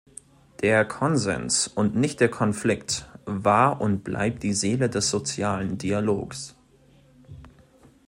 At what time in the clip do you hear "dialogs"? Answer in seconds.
5.77-6.55